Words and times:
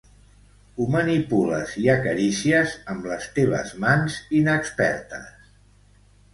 Ho 0.77 0.87
manipules 0.95 1.75
i 1.83 1.85
acaricies 1.97 2.75
amb 2.95 3.07
les 3.13 3.29
teves 3.37 3.77
mans 3.87 4.19
inexpertes. 4.43 5.33